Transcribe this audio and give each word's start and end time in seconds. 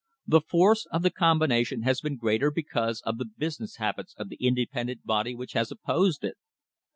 The 0.25 0.41
force 0.41 0.87
of 0.87 1.03
the 1.03 1.11
combination 1.11 1.83
has 1.83 2.01
been 2.01 2.17
greater 2.17 2.49
because 2.49 3.01
of 3.05 3.19
the 3.19 3.29
business 3.37 3.75
habits 3.75 4.15
of 4.17 4.29
the 4.29 4.37
inde 4.39 4.65
pendent 4.73 5.05
body 5.05 5.35
which 5.35 5.53
has 5.53 5.69
opposed 5.69 6.23
it. 6.23 6.37